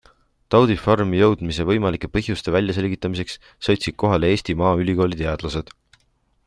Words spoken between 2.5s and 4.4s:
väljaselgitamiseks sõitsid kohale